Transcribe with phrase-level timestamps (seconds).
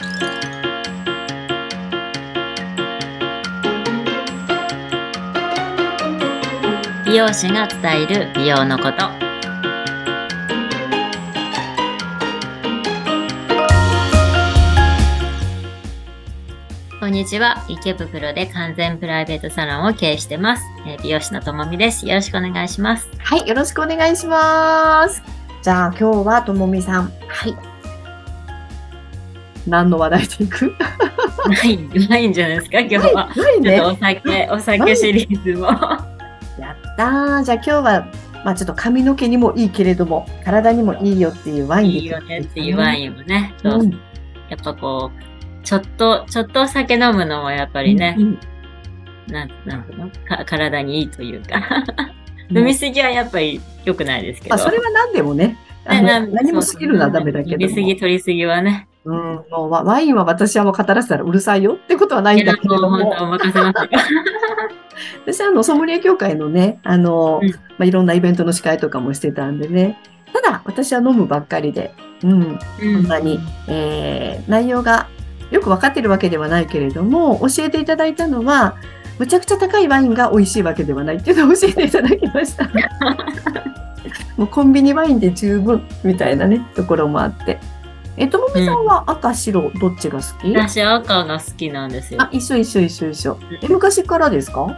[0.00, 0.06] 美
[7.16, 9.10] 容師が伝える美容のこと。
[16.98, 17.62] こんにちは。
[17.68, 22.06] 池袋で完全プライベートサロンを経営してます、えー美容師のともみです。
[22.06, 23.06] よろしくお願いします。
[23.18, 25.22] はい、よろしくお願いします。
[25.60, 27.19] じゃあ今日はともみさん。
[29.60, 29.70] はい。
[29.70, 30.74] 何の話題でいく？
[31.48, 33.78] ないないんじゃないですか今日は、ないちょっね。
[33.78, 37.42] とお酒お酒シリーズもやったー。
[37.44, 38.06] じゃあ今日は、
[38.44, 43.00] まあちょっと髪の毛にもいいけれども、体にもいいよっていうワインでいいよねっていうワン。
[43.02, 48.38] インをね、うそうんやっぱこうちょっとちょっとお酒飲むのもやっぱりね、うん
[49.28, 50.10] なんなんていうの？
[50.26, 51.62] か体にいいというか
[52.50, 54.56] うん 飲みすぎはやっぱり良くないですけど。
[54.56, 55.56] まあそれは何でもね。
[55.86, 57.62] 何も過ぎるのはダメだけども。
[57.62, 58.86] 飲みすぎ、取りすぎはね。
[59.04, 59.16] うん、
[59.50, 63.14] もうワワインは私はもう語らせたらうるさいよってことはないんだけれどもも。
[65.24, 69.98] 私はあのソムリエ協会のね、あの、うんまあ、いろんなイベントの司会とかもしてたんでね。
[70.32, 75.08] ただ、私は飲むばっかりで、うん、うんそんなに、えー内容が
[75.50, 78.76] よくわかってるわけではないけれども、教えていただいたのは、
[79.18, 82.70] むちゃくちゃ高いワインが美味しいわけではないっていうのを教えていただきました。
[84.36, 87.58] もうコンビニワインで十分みたいなね、ところもあって。
[88.20, 90.54] え、ともみさんは赤、白、どっちが好き？
[90.54, 92.28] 私赤が好きなんですよあ、。
[92.32, 93.38] 一緒一緒一緒一緒。
[93.62, 94.68] え、昔からですか？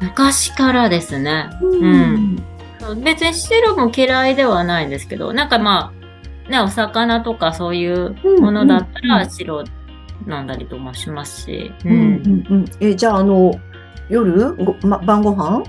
[0.00, 1.50] 昔からですね。
[1.60, 2.42] うん
[2.80, 5.92] そう別に白も嫌いではないんですけど、なんかま
[6.48, 9.64] あ、ね、お魚とかそういうものだったうんうんら白
[10.28, 11.72] 飲んだりともしますし。
[11.84, 12.64] ううんうんうん。
[12.80, 13.54] え、じゃあ、あの、
[14.10, 15.62] 夜ご、ま、晩ご飯、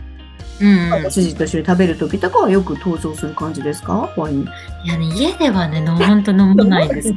[0.62, 0.66] う
[1.00, 4.10] んご主人と一緒に食べるときとかはよく登場する感じですか？
[4.16, 4.48] ワイン。
[4.86, 7.14] いやね、家ではね、のほんと飲まないんです。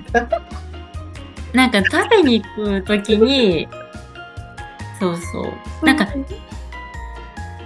[1.53, 3.69] なんか食べに行くときに、
[4.99, 5.53] そうそ
[5.83, 5.87] う。
[5.87, 6.07] なんか、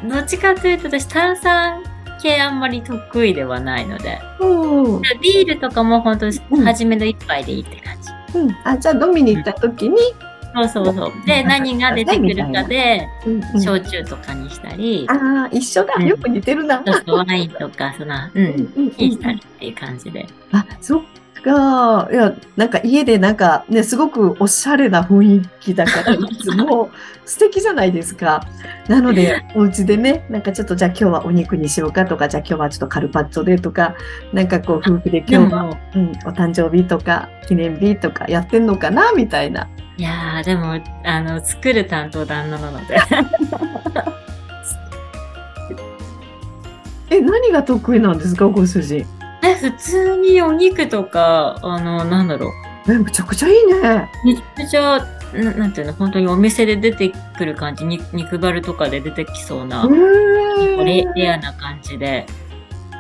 [0.09, 1.83] どっちかというと私炭酸
[2.23, 4.85] 系あんまり得意ではないので、うん。
[4.97, 5.03] うん。
[5.23, 8.11] ビールとかも本当うん初めの一杯でいいって感じ。
[8.65, 9.97] あ、じゃあ飲みに行ったときに、
[10.55, 11.13] そうそうそう。
[11.27, 13.09] で、何が出てくるかで、
[13.65, 15.95] 焼酎とかにしたり、ああ、一緒だ。
[15.97, 16.83] うんよく似てるな。
[16.85, 18.45] ちょっとワインとか、その、うん、
[18.77, 20.27] うんにしたりっていう感じで。
[20.53, 21.03] あ、そっ
[21.43, 22.09] か。
[22.11, 26.91] いや、なんか家でなんかね、すごくおしゃれな雰囲気だから、いつも
[27.27, 28.47] 素敵じゃないですか。
[28.89, 33.95] なので、お家でね、なんかちょっとじゃあ今日はお肉にしようかとか、じゃあ今日はちょっとカルパッチョでとか、
[34.33, 39.69] なんかこう夫婦でで今日は、も、うん、お誕生日とか記念日とかやってんのかなみたいな。
[39.99, 42.99] いやー、でも、あの、作る担当旦那なので。
[47.11, 49.05] え、何が得意なんですかご主人？
[49.43, 52.53] え、普通にお肉とか、あの、なんだろ
[52.87, 52.93] う。
[52.93, 54.09] え、むちゃくちゃいいね。
[54.25, 54.99] めちゃめちゃ、
[55.35, 61.05] ななんていうの、本当にお店で出てくる感じ、に肉バルとかで出てきそうな、うレ。
[61.17, 62.27] レアな感じで、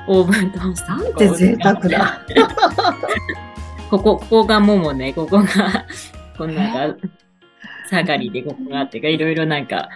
[0.08, 2.20] オーブントースターなんて贅沢だ。
[3.91, 5.47] ここ、ここがももね、ここが、
[6.36, 6.97] こんなんか、
[7.88, 9.88] 下がりでここがあってか、いろいろなんか。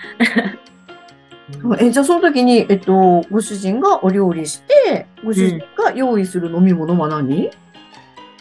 [1.79, 7.51] え、じゃあその時に、えっと、ご主人がお料理して、ご主人が用意する飲み物は何、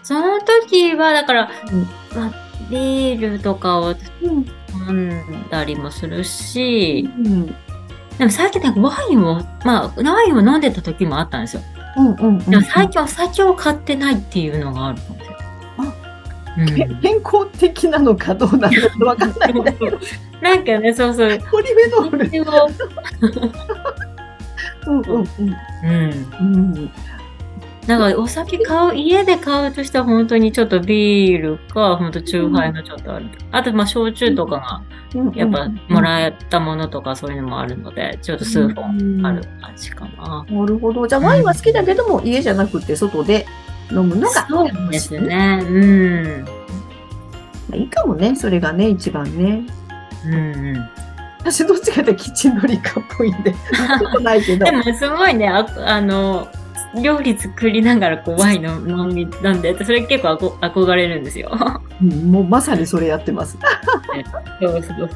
[0.01, 1.81] その時は、だから、うん
[2.17, 2.33] まあ、
[2.69, 4.45] ビールとかをうん、
[4.89, 7.45] 飲んだりもするし、うん、
[8.17, 11.63] でも最近ね、ワインを、まあ、ワインを飲んでた時もあったんですよ。
[11.97, 12.39] うん、うん。
[12.39, 15.25] でも最近お酒を買ってないっていうのがあるんで。
[16.57, 19.99] うんけ健康的なのかどうなのかわかんないんだけど、
[20.45, 21.39] なんかね、そうそう。
[21.51, 22.25] ポリフェノール。
[24.87, 25.55] うん、うん、うん。
[25.83, 26.13] うん。
[26.39, 26.91] うん。
[27.87, 33.25] だからお酒買う、家で買うとしたら本当にちょっとビールか、本当チューハイのちょっとある。
[33.51, 40.45] あと、まあ、焼酎とかが、やっぱもらえたものとかそういうのもあるので、ちょっと数本ある感じかな。
[40.49, 41.07] なるほど。
[41.07, 43.45] じゃあワインは好きだけども、家じゃなくて外で
[43.91, 45.59] 飲むのがそうですね。
[45.63, 45.85] う
[46.41, 46.43] ん。
[46.43, 46.49] ま
[47.73, 48.35] あいいかもね。
[48.35, 49.63] それがね、一番ね。
[50.25, 50.37] うんう
[50.73, 50.89] ん。
[51.39, 53.53] 私どっちかというとキッチンのリカっぽいんで、
[54.21, 54.71] ないけどで。
[54.71, 56.47] もすごいね、ああの、
[57.01, 61.51] 料理作りながらこうワインの飲みなんで、それ結構あこ憧れるんですよ。
[62.01, 63.57] うんもうまさにそれやってます。
[64.61, 65.09] そうそう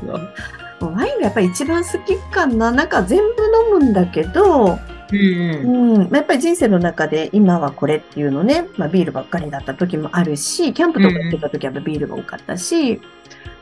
[0.80, 0.94] そう。
[0.94, 2.72] ワインがやっぱり一番好きかな。
[2.72, 3.26] なんか全部
[3.74, 4.80] 飲むんだけど、
[5.12, 5.96] うんうん。
[5.96, 13.02] うん、やっぱり人生の中で今はこれっていうのね、まあ、ビールばっかりだった時もあるし、キャンプとか行ってた時はビールが多かったし、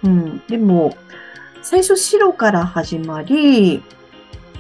[0.04, 0.96] うん、でも、
[1.70, 3.84] 最初白から始まり、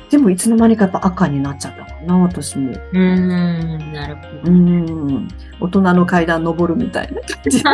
[0.10, 2.72] でもいつの間にかやっぱ赤になっちゃったかな、私も。
[2.72, 4.52] うーん、なるほうど。
[4.52, 5.28] ん。
[5.62, 7.64] 大人の階段登るみたいな感じ。
[7.64, 7.74] な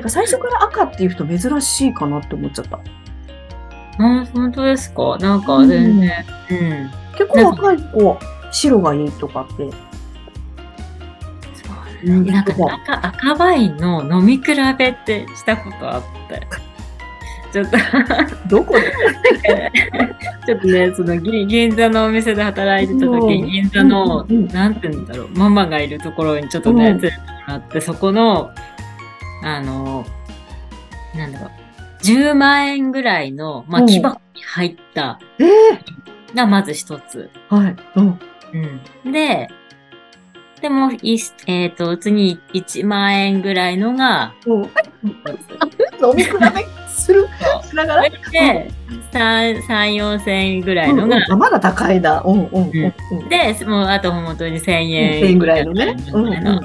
[0.00, 2.76] んか最初から赤っていう人珍しいかなって思っちゃった。
[2.76, 5.16] あ、本当ですか？
[5.18, 6.12] なんかうん全然。
[6.50, 6.90] うん。
[7.18, 8.18] 結構若い子、
[8.52, 9.64] 白がいいとかって。
[9.64, 9.68] そ
[12.04, 12.52] うなんか
[12.84, 16.46] 赤赤ワインの飲み比べってしたことあって。
[17.52, 17.76] ちょっと、
[18.48, 19.70] どこで？
[20.46, 27.00] ちょっとね、その銀銀座のお店で働いてた時銀座の、うんて言うんだろう、ママがいるところにちょっとね、うん。
[27.00, 28.50] 連れてもらって、そこの、
[29.42, 30.04] あの、
[31.14, 31.50] なんだろう、
[32.02, 33.86] 10万円ぐらいの、まあ、うん。
[33.86, 35.48] 木箱に入ったええ
[36.34, 37.30] がまず一つ。
[37.48, 37.76] はい。
[37.96, 38.18] うん。
[39.04, 39.12] うん。
[39.12, 39.48] で、
[40.60, 44.62] でも、いえっ、と、次1万円ぐらいのがうん。
[44.64, 44.70] 一
[46.02, 46.77] 飲み比べ
[47.08, 47.26] する
[47.64, 47.68] つ。
[47.70, 48.02] しながら。
[48.02, 48.70] で、
[49.12, 52.22] 3、3、4千円ぐらいのが、まだ高いだ。
[52.22, 53.28] うんうんうんうん。
[53.30, 55.22] で、もうあと本当に1000円。
[55.22, 55.96] 1000円ぐらいのね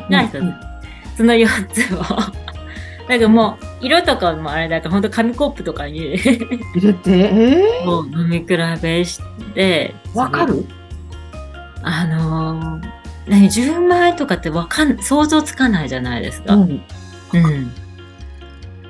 [0.10, 0.44] が一つ。
[1.18, 2.00] その4つを。
[3.08, 6.40] なんかもう、色とかもあれだと、本当紙コップとかに入
[6.82, 9.20] れて、えもう飲み比べし
[9.54, 9.94] て。
[10.14, 10.66] ー、わかる？
[11.84, 12.90] あのー、
[13.28, 16.56] 何、10万円とかってわかん、想像つかないじゃないですか。
[16.56, 16.82] うん。
[17.34, 17.72] うん。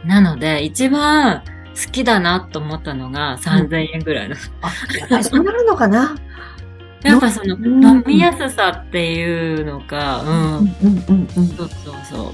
[0.05, 1.43] なので、一番
[1.75, 4.35] 好きだなと思ったのが3000円ぐらいの。
[4.61, 6.15] あ、やっぱりそうなるのかな？
[7.03, 10.29] やっぱその、うん飲みやすさっていうのか、うん。
[10.29, 10.67] うん
[11.09, 11.47] うんうん。
[11.49, 12.33] そうそうそ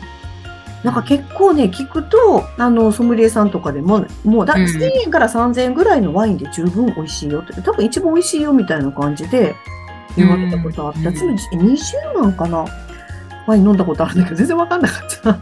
[0.83, 0.85] う。
[0.85, 9.55] なんか結構ね、聞くと、あの、ソムリエさんとかでも、もうだ、うん1000円から3000円ぐらいのワインで十分美味しいよって、多分一番美味しいよみたいな感じで
[10.15, 11.09] 言われたことあった。
[11.09, 12.65] うんつまり20万かな？
[13.47, 15.39] ワイン飲んだことあるんだけど、全然わかんなかった。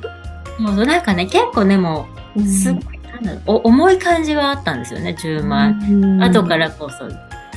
[0.57, 2.07] そうなんかね、結構でも、
[2.45, 6.03] すごい、なんだろう、お重い感じはあったんですよね、10万円。
[6.03, 6.23] うん。
[6.23, 7.07] 後からこそ、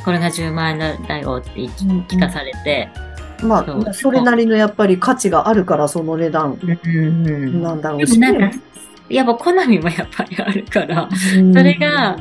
[0.04, 2.88] これが10万円だよって聞聞かされて、
[3.42, 3.84] まそう。
[3.88, 6.58] あ、それなりのやっぱり価値があるから、その値段。
[6.62, 7.98] うんうんなんだろう。
[8.00, 8.52] でしね。
[9.08, 11.52] やっぱ好みもやっぱりあるから、うん。
[11.52, 12.16] それが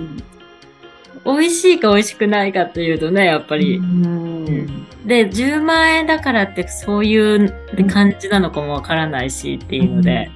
[1.26, 3.78] 美味しいか美味しくないかっていうとね、やっぱり。
[3.78, 4.88] うん。
[5.06, 7.54] で、10万円だからってそういう
[7.90, 10.32] 感じなのかもわからないしっていうので。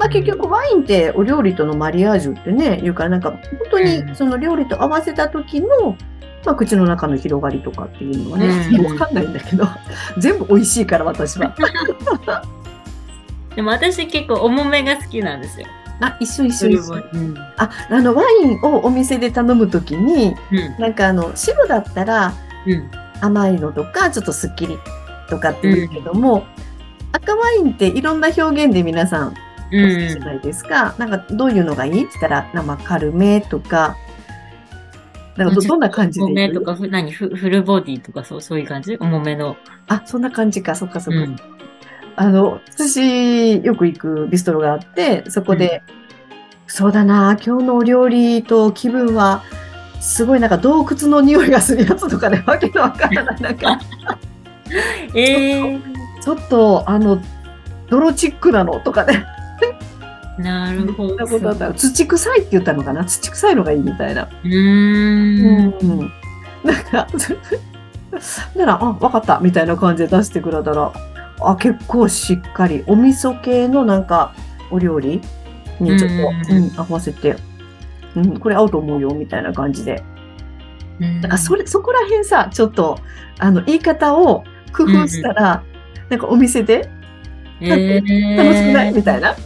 [0.00, 5.94] まあ結局ワインってお料理とのマリアージュってね、言うからなんか本当うんにその料理と合わせた時の、
[6.46, 8.46] まあ口の中の広がりとかっていうのはね、
[8.78, 9.66] うんわかんないんだけど、
[10.16, 11.54] 全部美味しいから私は。
[13.54, 15.66] でも私結構重めが好きなんですよ。
[16.00, 16.94] あ、一緒一緒一緒。
[16.94, 17.36] うん。
[17.58, 20.82] あ、あのワインをお店で頼む時に、うん。
[20.82, 22.32] なんかあの白だったら
[22.66, 22.90] うん。
[23.20, 24.78] 甘いのとか、ちょっとスッキリ
[25.28, 26.44] とかって言うけども、
[27.12, 29.34] 赤ワインっていろんな表現で皆さん
[29.70, 30.24] じゃん。
[30.24, 30.94] ないですか？
[30.98, 31.92] なんかどういうのがいい？
[31.92, 33.96] って言ったら、生軽めとか、
[35.36, 37.10] なんかどどんな感じで重めとか、ふ何？
[37.10, 38.96] フフルボディとかそう、そういう感じ？
[38.98, 39.56] 重めの。
[39.88, 41.20] あ、そんな感じか、そっかそっか。
[41.20, 41.36] うん。
[42.16, 45.82] あの、私、よく行くビストロがあって、そこで、
[46.66, 49.42] そうだな、今日のお料理と気分は、
[50.00, 53.40] すごいなんか洞窟の匂いがするやつとかで、わけのわからない。
[53.40, 53.80] なんか、
[55.14, 55.80] ええ
[56.22, 57.20] ちょっと、あの、
[57.88, 59.39] 泥チックなのとかね、ー、
[60.42, 61.26] なるほど。
[61.26, 64.28] ことあったら土臭いって言ったのかな土臭いのがいいみたいな。
[64.44, 65.74] うーん。
[65.80, 66.12] うん。
[66.64, 67.06] なんか、
[68.56, 70.92] なら、あ、わかった、みたいな感じで出してくれたら、
[71.40, 74.34] あ、結構しっかり、お味噌系のなんか、
[74.70, 75.20] お料理
[75.80, 77.36] にちょっと、うん、合わせて、
[78.16, 80.02] うん、これ合うと思うよ、みたいな感じで。
[81.00, 82.98] うんなんか、それ、そこら辺さ、ちょっと、
[83.38, 84.44] あの、言い方を
[84.76, 85.62] 工夫したら、
[86.10, 86.90] なんかお店で
[87.60, 88.00] え
[88.36, 89.36] 楽しくないみたいな。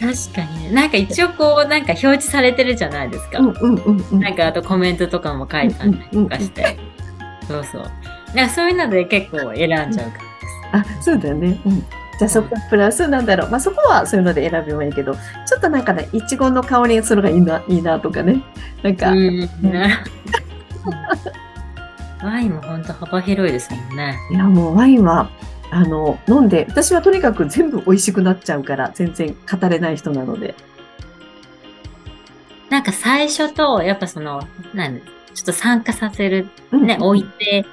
[0.00, 0.70] 確かにね。
[0.72, 3.38] なんか一応こう、なんか表示されてるじゃないですか。
[3.38, 4.20] うんうんうんうん。
[4.20, 6.78] なんかあとコメントとかも書いたりとかして。
[7.46, 7.82] そうそう。
[8.34, 10.18] なんかそういうので結構選んじゃうか
[10.72, 11.60] らあ、そうだよね。
[11.66, 11.80] うん。
[11.80, 13.50] じゃあそこプラスなんだろう。
[13.50, 18.42] まあそこはそういうので選べばいいけど、ちょっとなんかね、いちごの香りがするのがいいな、いいなとかね。
[18.82, 19.06] なんか、
[22.22, 24.18] ワインも本当幅広いですもんね。
[24.30, 25.30] いやもうワインは、
[25.70, 30.54] あの、飲んで、私はとにかく全部美味しくなっちゃうから、全然語れない人なので。
[32.70, 34.42] なんか最初と、やっぱその、
[34.74, 37.64] なんちょっと参加させる、うんね、置いて、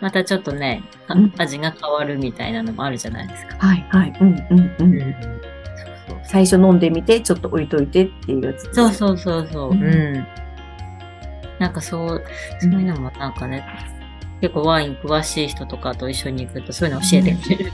[0.00, 3.56] またちょっとね、かうん味が変わるみたいなのもあるじゃないですか。
[3.58, 4.12] はいはい。
[4.20, 4.76] うんうんう。
[4.80, 5.14] うんん。
[6.24, 8.72] 最初飲んでみて、ちょっと置いといてっていうやつ。
[8.72, 9.70] そうそうそうそう。
[9.70, 10.26] ううんん。
[11.58, 12.24] なんかそう、
[12.60, 13.64] そういうのもなんかね、
[14.40, 17.72] 結構ワイン詳しい人とかと一緒に行くとそういうの教えてくれる。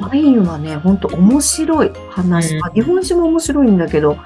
[0.00, 2.54] ワインはね、ほんと面白い話。
[2.54, 4.16] うんまあ日本酒も面白いんだけど、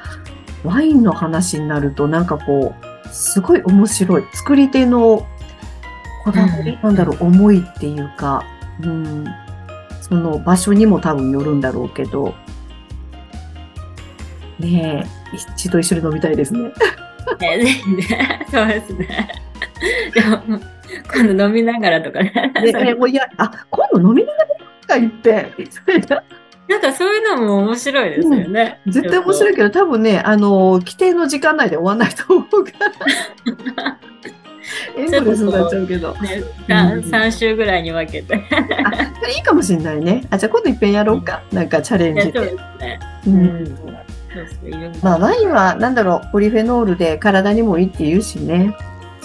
[0.64, 4.24] ワインの話になるとなんかこう、すごい面白い。
[4.32, 5.26] 作り手の
[6.24, 8.44] こだわり、なんだろう、思いっていうか、
[8.82, 9.24] うん、
[10.00, 12.34] その場所にも多分よるんだろうけど、
[14.58, 16.72] ねえ、一度一緒に飲みたいですね。
[17.40, 18.46] ね、ぜひね。
[18.50, 19.28] そうですね。
[21.12, 22.52] 今度飲みながらとかね。
[22.62, 25.52] で、えもういや、あ、今度飲みながらとか言って、
[26.08, 26.22] な
[26.68, 28.80] なんかそういうのも面白いですよね。
[28.86, 32.72] 絶対面白いけど、多分ね、あの、規定の時間内で終わんないと思うか
[33.76, 33.98] ら。
[34.96, 36.12] エンドレスになっちゃうけど。
[36.14, 38.34] ね、3, 3週ぐらいに分けて。
[38.34, 40.24] あ、それいいかもしれないね。
[40.30, 41.42] あ、じゃあ今度いっぺんやろうか。
[41.52, 42.40] なんかチャレンジで。
[42.40, 43.00] ねそうですね。
[43.26, 43.96] ううん
[45.02, 48.74] まあ、ワインは、なんだろう、ポリフェノールで体にもいいって言うしね。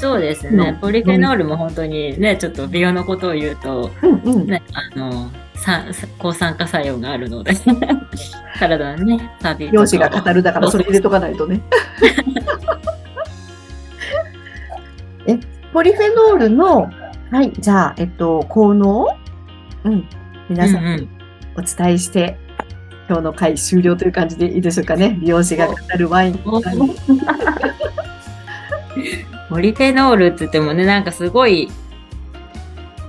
[0.01, 0.75] そうですうんね。
[0.81, 4.47] ポリフェノールも本当にね、ちょっと美容のことを言うと、うんうん。
[4.47, 5.85] ね、あの、さ
[6.17, 7.53] 抗酸化作用があるので、
[8.57, 11.61] 体のね、サビ容姿が語るだからそれ入れとかないとね。
[15.27, 15.37] え、
[15.71, 16.89] ポリフェノールの、
[17.29, 19.07] はい、じゃあ、えっと、効能？
[19.83, 20.07] うん。
[20.49, 21.09] 皆さんにうんうん
[21.57, 22.37] お伝えして、
[23.09, 25.17] 今日の回終了という感じでいいでしょうかね。
[25.21, 26.39] 美容師が語るワイン。
[29.51, 31.69] おポリフェノールって言ってもね、なんかすごい、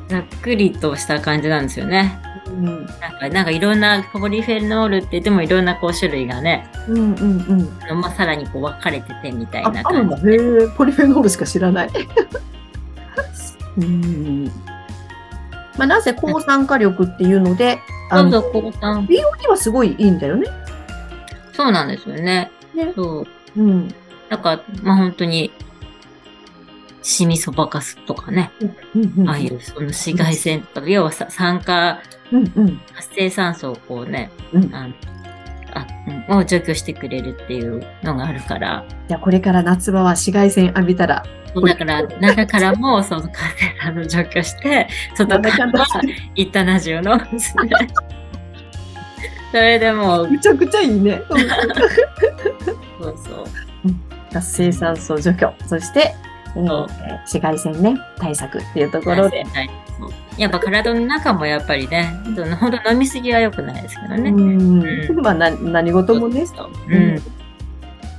[0.08, 2.20] ざっくりとした感じなんですよね。
[2.48, 8.00] うんなんか、なんかいろんなポリフェノールって言ってもいろんなこう種類がね、うんうんうん。
[8.00, 9.82] まあ、さらにこう分かれててみたいあな。
[9.84, 10.28] 感じ。
[10.28, 11.90] へえ、ポリフェノールしか知らない。
[13.78, 14.44] うん。
[15.78, 17.78] まあ、なぜ抗酸化力っていうので、
[18.10, 20.48] あの、抗酸美容にはすごいいいんだよね。
[21.52, 22.50] そうなんですよね。
[22.74, 22.92] ね。
[22.94, 23.24] そ
[23.56, 23.60] う。
[23.60, 23.94] うん。
[24.28, 25.52] だから、まあ本当に、
[27.02, 28.50] シミそばかすとかね、
[29.26, 32.00] ああいうその紫外線とか、要はさ酸化、
[32.94, 34.74] 活性酸素をこうね、うん。
[34.74, 34.94] あの
[35.74, 35.86] あ
[36.28, 46.02] うんを除去してくれるっていうのがあるから、じゃあこれから夏場は紫外線浴びたら、だから中からもそのカセラの除去して、外からは
[46.34, 47.18] イタナジオの。
[49.50, 51.20] それでもう、めちゃくちゃいいね。
[51.28, 53.44] そうそう。
[54.32, 56.14] 活性酸素除去、そして、
[56.56, 59.44] うんそう紫外線ね、対策っていうところで。
[59.44, 59.70] はい
[60.38, 62.10] やっぱ体の中もやっぱりね、
[62.58, 64.30] ほんと飲みすぎは良くないですけどね。
[64.30, 66.46] うんうまあな何事もね。
[66.46, 67.22] そうんん。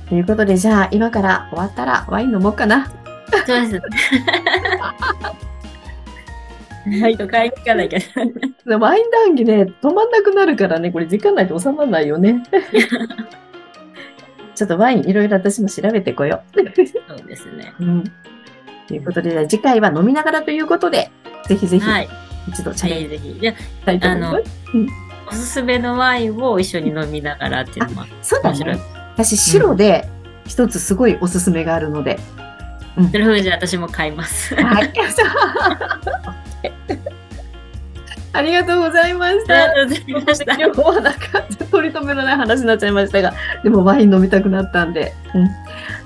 [0.08, 2.90] ということで、じゃあ今から終わったらワイン飲もうかな。
[3.46, 3.82] そうです。
[7.00, 7.98] はい、と買いに行かなきゃ。
[7.98, 12.42] でワイン談義ね、止まんなくなるからね、これ時間ないと収まらないよね。
[14.54, 16.58] ちょっとワインいろいろ私も調べてこよう。
[17.08, 17.74] そうですね。
[17.80, 18.04] うん。
[18.86, 21.10] ということで、次回は飲みながらということで、
[21.46, 22.08] ぜひぜひはい。
[22.48, 23.40] 一度チャレンジぜひぜひ。
[23.40, 24.36] じゃしたいと思います。
[25.26, 28.78] あおすすめのワインを一緒に飲みながらっていうのもそうだね。。
[29.14, 30.06] 私、白で
[30.46, 32.18] 一つすごいおすすめがあるので。
[33.10, 34.54] それじゃあ私も買います。
[34.54, 34.92] はい。
[38.34, 39.74] ありがとうございましあた。
[39.84, 40.54] りがとうございました。
[40.54, 45.12] 今日はなんか取り留めのない話になっちゃいましたが、でもワイン飲みたくなったんで。
[45.34, 45.48] うん、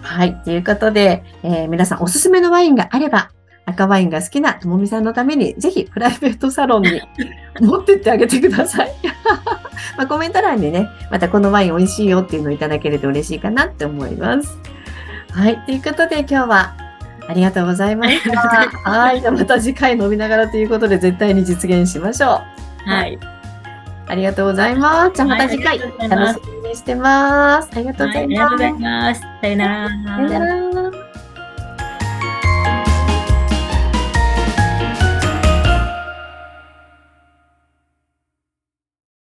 [0.02, 0.34] はい。
[0.44, 3.30] ということで、えー皆さんおすすめのワインがあれば、
[3.64, 7.00] 赤ワインが好きなともみさんのために、ぜひプライベートサロンに
[7.60, 8.90] 持ってってあげてください。
[9.96, 14.58] まあ、コメント欄にね、またこのワイン美味しいよっていうのをいただけると嬉しいかなって思います。
[15.32, 15.56] はい。
[15.66, 16.74] ということで今日は
[17.28, 18.40] ありがとうございました。
[18.90, 19.20] はい。
[19.20, 22.40] じゃあまた次回飲みながらということで絶対に実現しましょ
[22.86, 22.90] う。
[22.90, 23.18] はい。
[24.06, 25.12] ありがとうございます。
[25.14, 25.90] じゃあまた次回楽
[26.34, 27.68] しみにしてます。
[27.74, 28.32] ありがとうごはい、あざいます。
[28.32, 29.20] りがとうございます。
[29.42, 29.88] さよなら。
[29.88, 30.67] さよなら。